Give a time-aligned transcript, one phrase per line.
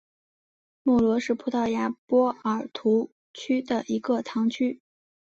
[0.81, 4.81] 穆罗是葡萄牙波尔图区的一个堂区。